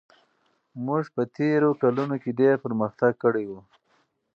موږ 0.85 1.03
په 1.15 1.23
تېرو 1.37 1.69
کلونو 1.81 2.15
کې 2.21 2.37
ډېر 2.39 2.55
پرمختګ 2.65 3.13
کړی 3.23 3.45
و. 3.49 3.51